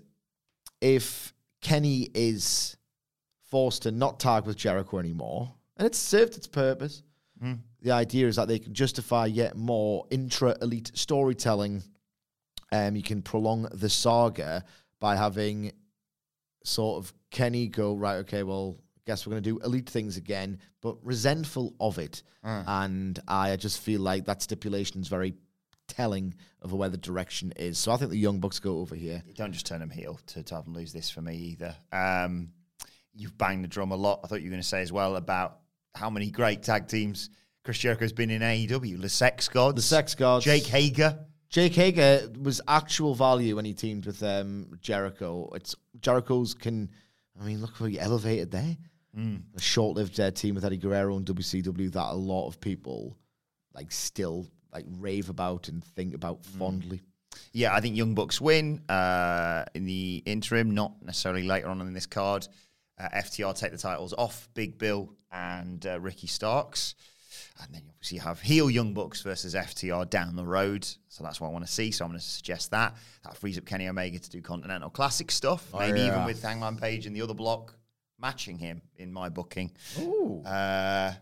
[0.81, 2.75] if Kenny is
[3.49, 7.03] forced to not tag with Jericho anymore, and it's served its purpose,
[7.39, 7.53] hmm.
[7.87, 11.81] The idea is that they can justify yet more intra elite storytelling.
[12.73, 14.65] Um, you can prolong the saga
[14.99, 15.71] by having
[16.65, 20.59] sort of Kenny go, right, okay, well, guess we're going to do elite things again,
[20.81, 22.23] but resentful of it.
[22.67, 25.35] And I just feel like that stipulation is very
[25.87, 27.77] telling of where the direction is.
[27.77, 29.23] So I think the Young Bucks go over here.
[29.25, 31.73] You Don't just turn them heel to, to have them lose this for me either.
[31.93, 32.49] Um,
[33.13, 34.19] you've banged the drum a lot.
[34.25, 35.59] I thought you were going to say as well about
[35.95, 37.29] how many great tag teams
[37.67, 39.01] Chris Jericho's been in AEW.
[39.01, 39.75] The Sex Gods.
[39.75, 40.45] The Sex Gods.
[40.45, 41.19] Jake Hager.
[41.49, 45.51] Jake Hager was actual value when he teamed with um, Jericho.
[45.53, 46.89] It's Jericho's can.
[47.37, 48.77] I mean, look how he elevated there.
[49.57, 53.17] A short-lived uh, team with Eddie Guerrero and WCW that a lot of people
[53.73, 57.01] like still like rave about and think about fondly.
[57.51, 61.91] Yeah, I think Young Bucks win uh, in the interim, not necessarily later on in
[61.91, 62.47] this card.
[62.97, 66.95] Uh, FTR take the titles off Big Bill and uh, Ricky Starks.
[67.61, 70.87] And then you obviously have heel Young Bucks versus FTR down the road.
[71.07, 71.91] So that's what I want to see.
[71.91, 72.95] So I'm going to suggest that.
[73.23, 75.73] That frees up Kenny Omega to do Continental Classic stuff.
[75.77, 77.75] Maybe even with Hangman Page in the other block
[78.19, 79.71] matching him in my booking.
[80.45, 81.13] Uh,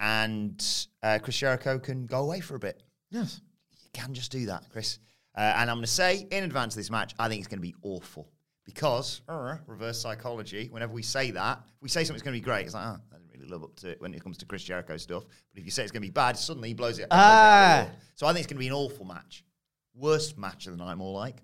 [0.00, 2.82] and uh, Chris Jericho can go away for a bit.
[3.10, 3.40] Yes.
[3.72, 4.98] You can just do that, Chris.
[5.36, 7.58] Uh, and I'm going to say in advance of this match, I think it's going
[7.58, 8.28] to be awful
[8.64, 10.68] because uh, reverse psychology.
[10.70, 13.16] Whenever we say that, if we say something's going to be great, it's like, oh,
[13.38, 15.24] Really live up to it when it comes to Chris Jericho stuff.
[15.52, 17.06] But if you say it's going to be bad, suddenly he blows it.
[17.10, 18.02] Ah, it out of the water.
[18.14, 19.44] So I think it's going to be an awful match,
[19.94, 21.42] worst match of the night, more like.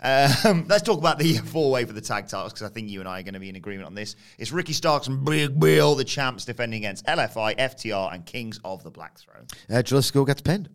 [0.00, 3.00] Um, let's talk about the four way for the tag titles because I think you
[3.00, 4.14] and I are going to be in agreement on this.
[4.38, 8.84] It's Ricky Starks and Big Bill, the champs, defending against LFI, FTR, and Kings of
[8.84, 9.46] the Black Throne.
[9.68, 10.68] Uh, Driscoll gets pinned.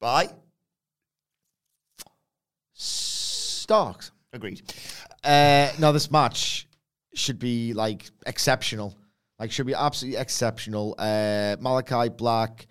[0.00, 0.28] Bye.
[2.74, 4.10] Starks.
[4.32, 4.62] Agreed.
[5.22, 6.68] Uh, no, this match
[7.14, 8.94] should be like exceptional.
[9.38, 10.94] Like, should be absolutely exceptional.
[10.98, 12.66] Uh, Malachi Black,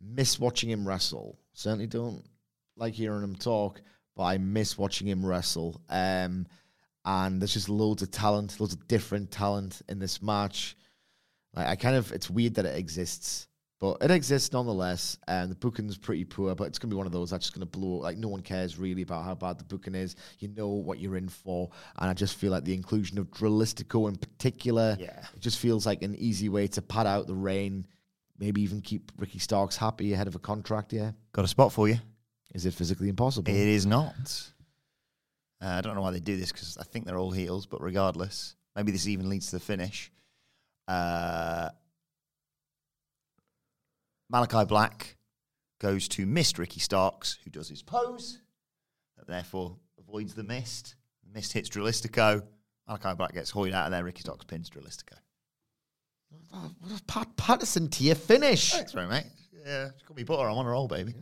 [0.00, 1.38] miss watching him wrestle.
[1.52, 2.24] Certainly don't
[2.76, 3.80] like hearing him talk,
[4.16, 5.80] but I miss watching him wrestle.
[5.88, 6.46] Um,
[7.04, 10.76] and there's just loads of talent, loads of different talent in this match.
[11.54, 13.47] Like, I kind of, it's weird that it exists
[13.80, 16.52] But it exists nonetheless, and the booking's pretty poor.
[16.56, 17.98] But it's gonna be one of those that's just gonna blow.
[17.98, 18.02] Up.
[18.02, 20.16] Like no one cares really about how bad the booking is.
[20.40, 24.08] You know what you're in for, and I just feel like the inclusion of Dralístico
[24.08, 25.24] in particular, Yeah.
[25.32, 27.86] it just feels like an easy way to pad out the rain.
[28.40, 30.92] Maybe even keep Ricky Starks happy ahead of a contract.
[30.92, 31.98] Yeah, Got a spot for you.
[32.54, 33.48] is it physically impossible?
[33.52, 34.14] It is not.
[35.60, 37.80] Uh, I don't know why they do this because I think they're all heels, but
[37.80, 40.10] regardless, maybe this even leads to the finish.
[40.86, 41.70] Uh,
[44.30, 45.16] Malachi Black
[45.80, 48.40] goes to mist Ricky Starks, who does his pose,
[49.16, 50.96] that therefore avoids the mist.
[51.24, 52.42] The mist hits Dralístico.
[52.86, 54.04] Malachi Black gets hoyed out of there.
[54.04, 55.14] Ricky Starks pins Dralístico.
[56.52, 58.72] Oh, what a Pat Patterson tier finish.
[58.72, 59.24] Thanks, very mate.
[59.66, 60.48] Yeah, it's got me butter.
[60.48, 61.14] I'm on a roll, baby.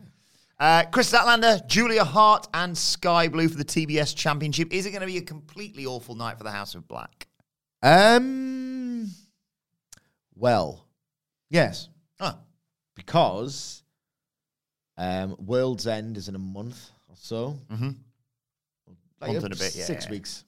[0.59, 4.73] Uh, Kris Statlander, Julia Hart, and Skye Blue for the TBS Championship.
[4.73, 7.27] Is it going to be a completely awful night for the House of Black?
[7.83, 9.09] Um.
[10.35, 10.87] Well,
[11.49, 11.89] yes,
[12.19, 12.37] Oh,
[12.97, 13.83] because
[14.97, 17.57] um, World's End is in a month or so.
[17.71, 17.91] mm-hmm.
[19.21, 20.43] Like, Month and a bit, yeah, Six weeks.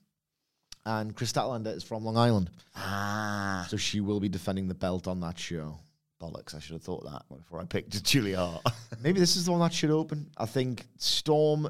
[0.86, 5.08] And Kris Statlander is from Long Island, ah, so she will be defending the belt
[5.08, 5.78] on that show.
[6.22, 6.56] bollocks!
[6.56, 8.64] I should have thought that before I picked Julia Hart.
[9.04, 10.30] Maybe this is the one that should open.
[10.38, 11.68] I think Storm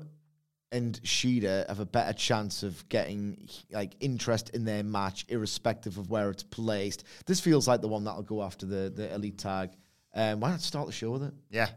[0.71, 6.09] and Shida have a better chance of getting like interest in their match, irrespective of
[6.09, 7.03] where it's placed.
[7.25, 9.71] This feels like the one that'll go after the the elite tag.
[10.13, 11.33] Um, why not start the show with it?
[11.49, 11.69] yeah.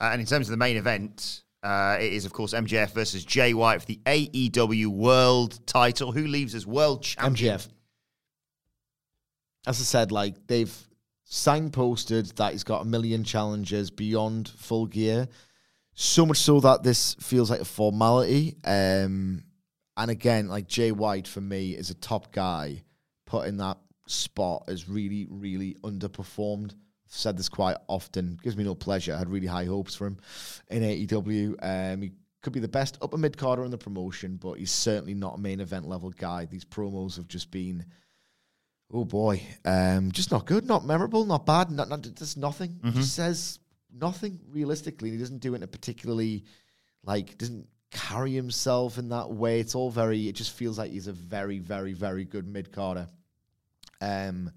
[0.00, 3.24] Uh, and in terms of the main event, uh, it is of course MJF versus
[3.24, 6.12] Jay White for the AEW World Title.
[6.12, 7.56] Who leaves as world champion?
[7.56, 7.68] MJF.
[9.66, 10.74] As I said, like they've
[11.28, 15.28] signposted that he's got a million challenges beyond full gear.
[15.94, 18.56] So much so that this feels like a formality.
[18.64, 19.44] Um,
[19.96, 22.82] and again, like Jay White for me is a top guy.
[23.24, 26.74] Put in that spot is really, really underperformed.
[27.08, 28.38] Said this quite often.
[28.42, 29.14] Gives me no pleasure.
[29.14, 30.18] I had really high hopes for him
[30.68, 31.54] in AEW.
[31.62, 35.14] Um, he could be the best upper mid carder in the promotion, but he's certainly
[35.14, 36.44] not a main event level guy.
[36.46, 37.84] These promos have just been,
[38.92, 42.78] oh boy, um, just not good, not memorable, not bad, not, not just nothing.
[42.92, 43.58] Just says
[43.92, 45.10] nothing realistically.
[45.10, 46.44] He doesn't do it in a particularly
[47.04, 49.60] like doesn't carry himself in that way.
[49.60, 50.28] It's all very.
[50.28, 53.08] It just feels like he's a very, very, very good mid carder.
[54.00, 54.50] Um,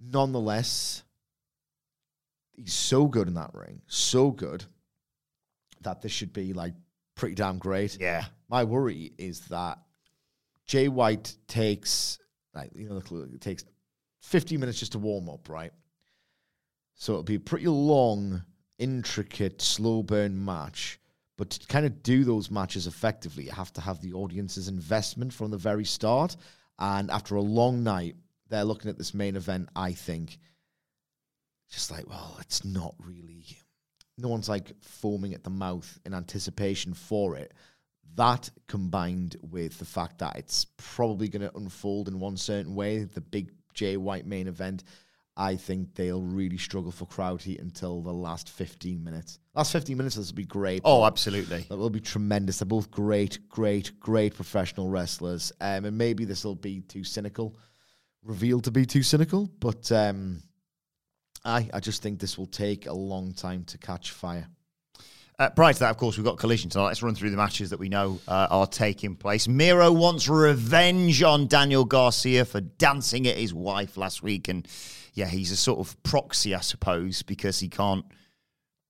[0.00, 1.02] nonetheless,
[2.52, 4.64] he's so good in that ring, so good
[5.82, 6.74] that this should be like
[7.14, 7.98] pretty damn great.
[8.00, 8.24] Yeah.
[8.48, 9.78] My worry is that
[10.66, 12.18] Jay White takes
[12.54, 13.64] like you know the clue it takes
[14.22, 15.72] 50 minutes just to warm up, right?
[16.94, 18.42] So it'll be a pretty long,
[18.78, 20.98] intricate, slow burn match.
[21.36, 25.32] But to kind of do those matches effectively, you have to have the audience's investment
[25.32, 26.36] from the very start.
[26.78, 28.16] And after a long night,
[28.54, 30.38] they're looking at this main event, I think,
[31.70, 33.44] just like, well, it's not really.
[34.16, 37.52] No one's like foaming at the mouth in anticipation for it.
[38.14, 43.02] That combined with the fact that it's probably going to unfold in one certain way,
[43.02, 44.84] the big Jay White main event,
[45.36, 49.40] I think they'll really struggle for crowd heat until the last 15 minutes.
[49.56, 50.82] Last 15 minutes, this will be great.
[50.84, 51.66] Oh, absolutely.
[51.68, 52.60] That will be tremendous.
[52.60, 55.50] They're both great, great, great professional wrestlers.
[55.60, 57.56] Um, and maybe this will be too cynical,
[58.24, 59.50] revealed to be too cynical.
[59.60, 60.42] But um,
[61.44, 64.48] I, I just think this will take a long time to catch fire.
[65.36, 66.70] Uh, prior to that, of course, we've got collision.
[66.70, 66.86] tonight.
[66.86, 69.48] let's run through the matches that we know uh, are taking place.
[69.48, 74.68] Miro wants revenge on Daniel Garcia for dancing at his wife last week, and
[75.12, 78.04] yeah, he's a sort of proxy, I suppose, because he can't.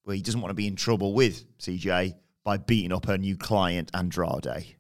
[0.04, 3.38] Well, he doesn't want to be in trouble with CJ by beating up her new
[3.38, 4.76] client Andrade.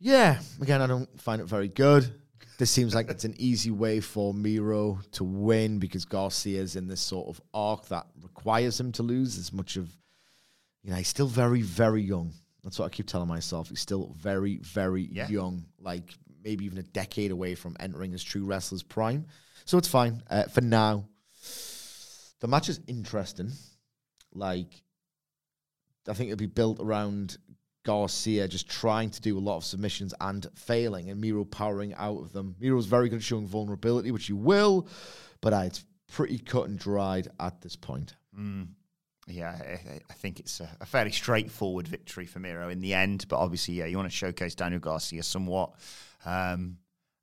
[0.00, 2.12] Yeah, again, I don't find it very good.
[2.58, 7.00] This seems like it's an easy way for Miro to win because Garcia's in this
[7.00, 9.88] sort of arc that requires him to lose as much of,
[10.82, 12.32] you know, he's still very, very young.
[12.64, 13.68] That's what I keep telling myself.
[13.68, 15.28] He's still very, very Yeah.
[15.28, 19.26] young, like maybe even a decade away from entering his true wrestler's prime.
[19.64, 21.04] So it's fine uh, for now.
[22.40, 23.52] The match is interesting.
[24.34, 24.82] Like,
[26.08, 27.38] I think it'll be built around
[27.88, 32.18] Garcia just trying to do a lot of submissions and failing, and Miro powering out
[32.18, 32.54] of them.
[32.60, 34.86] Miro's very good at showing vulnerability, which he will,
[35.40, 38.14] but uh, it's pretty cut and dried at this point.
[39.26, 39.56] Yeah,
[40.10, 43.24] I, think it's a, fairly straightforward victory for Miro in the end.
[43.26, 45.72] But obviously, yeah, you want to showcase Daniel Garcia somewhat.
[46.26, 46.76] Um,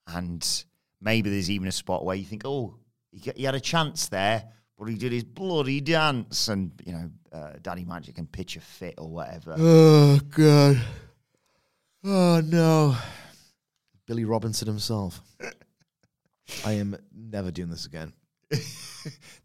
[0.07, 0.65] and
[0.99, 2.75] maybe there's even a spot where you think, oh,
[3.11, 4.45] he had a chance there,
[4.77, 6.47] but he did his bloody dance.
[6.47, 9.55] And, you know, uh, Daddy Magic can pitch a fit or whatever.
[9.57, 10.81] Oh, God.
[12.03, 12.95] Oh, no.
[14.05, 15.21] Billy Robinson himself.
[16.65, 18.13] I am never doing this again.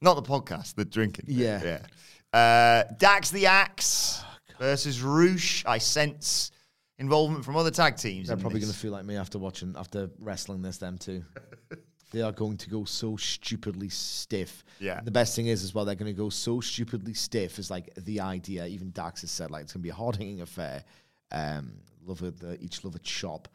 [0.00, 1.26] Not the podcast, the drinking.
[1.26, 1.62] bit, Yeah.
[1.64, 2.38] Yeah.
[2.38, 4.22] Uh, Dax the Axe
[4.58, 5.64] versus Rush.
[5.66, 6.50] I sense
[6.98, 8.28] involvement from other tag teams.
[8.28, 11.24] They're probably going to feel like me after watching, after wrestling this, them too.
[12.10, 14.64] they are going to go so stupidly stiff.
[14.78, 15.00] Yeah.
[15.02, 17.94] The best thing is, as well, they're going to go so stupidly stiff is like
[17.96, 18.66] the idea.
[18.66, 20.84] Even Dax has said, like, it's going to be a hard hitting affair.
[21.32, 21.72] Um,
[22.04, 23.48] love it, the, each love a chop.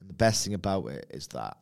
[0.00, 1.56] And the best thing about it is that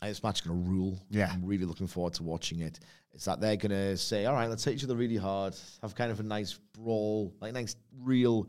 [0.00, 0.98] uh, this match is going to rule.
[1.10, 1.30] Yeah.
[1.32, 2.80] I'm really looking forward to watching it.
[3.12, 5.94] It's that they're going to say, all right, let's hit each other really hard, have
[5.94, 8.48] kind of a nice brawl, like nice, real,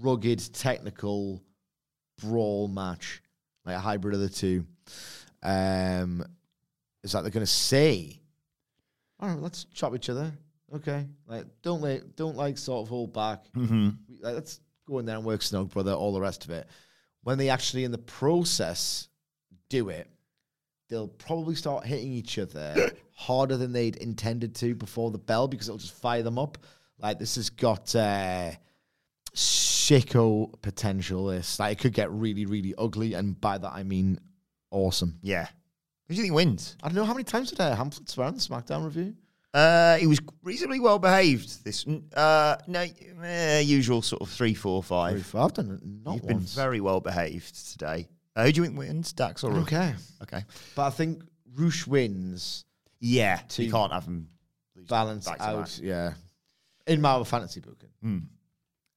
[0.00, 1.42] rugged, technical
[2.22, 3.22] brawl match,
[3.64, 4.64] like a hybrid of the two.
[5.42, 6.24] Um,
[7.04, 8.20] is that they're going to say,
[9.20, 10.32] all right, let's chop each other.
[10.74, 11.06] Okay.
[11.26, 13.44] Like, don't like, don't like sort of hold back.
[13.54, 13.90] Mm-hmm.
[14.20, 16.66] Like, let's go in there and work snug, brother, all the rest of it.
[17.22, 19.08] When they actually, in the process,
[19.68, 20.10] do it,
[20.88, 25.68] they'll probably start hitting each other harder than they'd intended to before the bell because
[25.68, 26.58] it'll just fire them up.
[26.98, 28.52] Like, this has got uh,
[29.34, 31.26] sicko potential.
[31.26, 33.14] This, like, it could get really, really ugly.
[33.14, 34.18] And by that, I mean
[34.70, 35.18] awesome.
[35.22, 35.48] Yeah.
[36.08, 36.76] Who do you think wins?
[36.82, 39.14] I don't know how many times did uh, Hamlet swear on the SmackDown review?
[39.54, 41.64] Uh, he was reasonably well behaved.
[41.64, 42.84] This, uh, no,
[43.22, 45.12] uh, usual sort of three, four, five.
[45.12, 45.44] Very far.
[45.44, 48.08] I've done it not You've been very well behaved today.
[48.36, 49.62] Uh, who do you think wins, Dax or Rush?
[49.62, 49.94] okay.
[50.22, 50.44] Okay.
[50.74, 51.22] But I think
[51.54, 52.64] Rush wins.
[52.98, 55.38] Yeah, Two- you can't have lose balance out.
[55.38, 55.68] back.
[55.80, 56.14] Yeah,
[56.86, 58.14] in my fantasy booking, Hmm.
[58.16, 58.22] you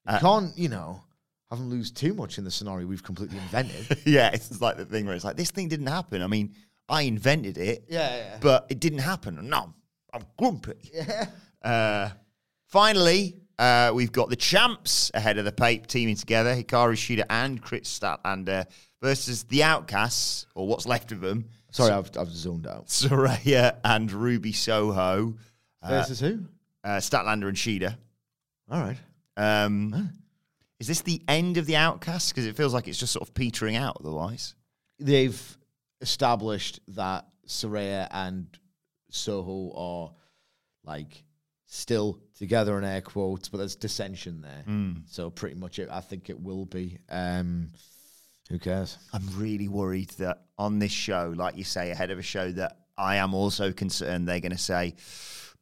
[0.07, 1.03] Uh, can't you know
[1.51, 3.99] have them lose too much in the scenario we've completely invented.
[4.05, 6.21] yeah, it's like the thing where it's like this thing didn't happen.
[6.23, 6.55] I mean,
[6.89, 9.49] I invented it, yeah, yeah, but it didn't happen.
[9.49, 9.73] No,
[10.13, 10.73] I'm grumpy.
[10.93, 11.27] yeah.
[11.61, 12.09] Uh,
[12.67, 17.61] finally, uh, we've got the champs ahead of the Pape teaming together: Hikaru Shida and
[17.61, 18.65] Kris Statlander
[19.01, 21.49] versus the Outcasts, or what's left of them.
[21.71, 22.87] Sorry, I've I've zoned out.
[22.87, 25.35] Saraya and Ruby Soho,
[25.81, 26.39] uh, Versus who?
[26.83, 27.97] uh, Statlander and Shida.
[28.71, 28.97] All right.
[29.35, 30.13] Um,
[30.79, 32.31] Is this the end of the Outcasts?
[32.31, 34.55] Because it feels like it's just sort of petering out otherwise.
[34.99, 35.56] They've
[36.01, 38.47] established that Saraya and
[39.09, 40.11] Soho are
[40.83, 41.23] like
[41.65, 44.63] still together in air quotes, but there's dissension there.
[45.09, 45.89] So pretty much it.
[45.91, 46.97] I think it will be.
[47.09, 47.71] Um,
[48.49, 48.97] who cares?
[49.11, 52.77] I'm really worried that on this show, like you say, ahead of a show that
[52.97, 54.95] I am also concerned they're going to say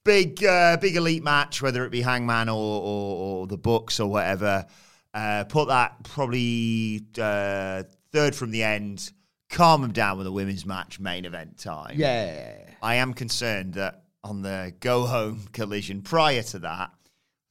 [0.04, 4.08] big, uh, big elite match, whether it be Hangman or, or, or the Bucks or
[4.10, 4.66] whatever.
[5.14, 9.12] Uh, put that probably uh, third from the end.
[9.50, 11.94] Calm them down with a women's match, main event time.
[11.98, 12.58] Yeah.
[12.82, 16.92] I am concerned that on the go home collision prior to that,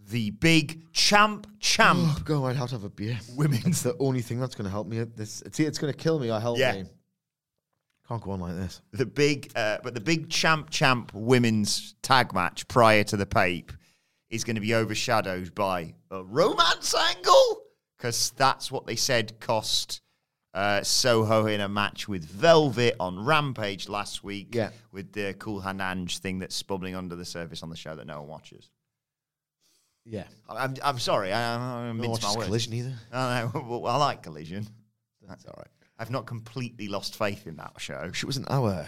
[0.00, 2.46] the big champ champ Oh, go.
[2.46, 3.18] I'd have to have a beer.
[3.36, 5.02] women's It's the only thing that's going to help me.
[5.04, 6.72] This, it's, it's going to kill me I help Yeah.
[6.72, 6.84] me.
[8.08, 8.82] Can't go on like this.
[8.92, 13.72] the big, uh, but the big champ champ women's tag match prior to the Pape
[14.28, 17.62] is going to be overshadowed by a romance angle
[17.96, 20.02] because that's what they said cost
[20.54, 24.54] uh, Soho in a match with Velvet on Rampage last week.
[24.54, 24.70] Yeah.
[24.92, 28.20] with the cool Hanange thing that's bubbling under the surface on the show that no
[28.20, 28.70] one watches.
[30.04, 30.24] Yeah.
[30.48, 32.46] I'm, I'm sorry, I, I No mince watches my words.
[32.46, 32.94] collision either.
[33.12, 33.60] I know.
[33.80, 34.66] Well, I like Collision.
[35.26, 35.66] That's all right.
[35.98, 38.10] I've not completely lost faith in that show.
[38.12, 38.86] She was an hour.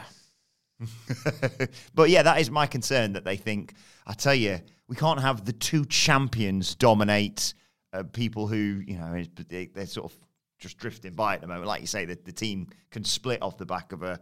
[1.95, 3.75] but yeah, that is my concern that they think,
[4.07, 7.55] I tell you, we can't have the two champions dominate
[7.93, 10.19] uh, people who, you know, they're sort of
[10.59, 11.67] just drifting by at the moment.
[11.67, 14.21] Like you say, that the team can split off the back of a,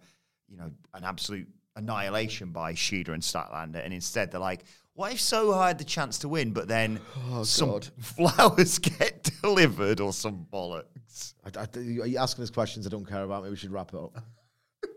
[0.49, 3.85] you know, an absolute annihilation by Shida and Statlander.
[3.85, 4.65] And instead they're like,
[4.95, 7.01] what if Soho had the chance to win, but then
[7.45, 7.89] some God.
[8.01, 11.35] flowers get delivered or some bollocks?
[11.45, 13.43] I, I, are you asking us questions I don't care about?
[13.43, 14.17] Maybe we should wrap it up.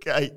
[0.06, 0.32] Okay.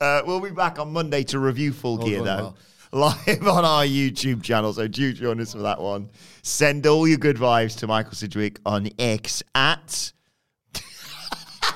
[0.00, 2.54] Uh, we'll be back on Monday to review Full Oh, Gear, though.
[2.92, 3.14] well.
[3.26, 6.10] Live on our YouTube channel, so do join us for that one.
[6.42, 10.12] Send all your good vibes to Michael Sidgwick on X at.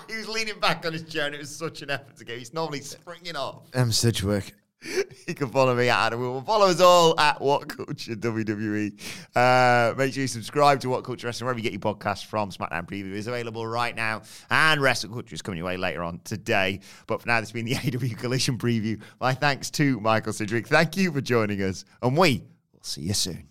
[0.08, 2.38] He was leaning back on his chair, and it was such an effort to get.
[2.38, 3.62] He's normally springing off.
[3.74, 3.92] M.
[3.92, 4.54] Sidgwick.
[5.26, 6.46] You can follow me at Adam Wilbourn.
[6.46, 8.92] Follow us all at What Culture WWE.
[9.34, 12.50] Uh, make sure you subscribe to What Culture Wrestling wherever you get your podcast from.
[12.50, 16.20] SmackDown Preview is available right now, and Wrestle Culture is coming your way later on
[16.24, 16.80] today.
[17.06, 19.00] But for now, this has been the AEW Collision Preview.
[19.20, 20.68] My thanks to Michael Sidgwick.
[20.68, 23.50] Thank you for joining us, and we will see you soon.